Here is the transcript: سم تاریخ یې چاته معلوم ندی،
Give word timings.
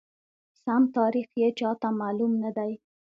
سم 0.63 0.81
تاریخ 0.97 1.29
یې 1.41 1.49
چاته 1.59 1.89
معلوم 2.01 2.31
ندی، 2.43 2.73